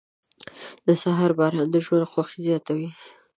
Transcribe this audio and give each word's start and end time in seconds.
•د 0.87 0.87
سهار 1.03 1.31
باران 1.39 1.67
د 1.71 1.75
ژوند 1.85 2.09
خوښي 2.11 2.39
زیاتوي. 2.47 2.89